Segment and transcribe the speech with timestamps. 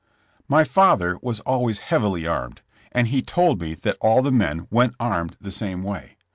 [0.47, 4.95] My father was alwaj^s heavily armed, and he told me that all the men went
[4.99, 6.17] armed the same way.